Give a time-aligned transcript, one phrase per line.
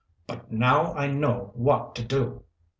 [0.25, 2.41] "But now I know what to do."